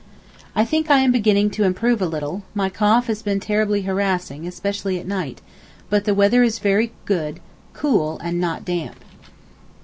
I 0.55 0.65
think 0.65 0.89
I 0.89 1.01
am 1.01 1.11
beginning 1.11 1.51
to 1.51 1.63
improve 1.63 2.01
a 2.01 2.07
little; 2.07 2.41
my 2.55 2.69
cough 2.71 3.05
has 3.05 3.21
been 3.21 3.39
terribly 3.39 3.83
harassing 3.83 4.47
especially 4.47 4.99
at 4.99 5.05
night—but 5.05 6.05
the 6.05 6.15
weather 6.15 6.41
is 6.41 6.57
very 6.57 6.91
good, 7.05 7.39
cool, 7.75 8.17
and 8.23 8.41
not 8.41 8.65
damp. 8.65 9.05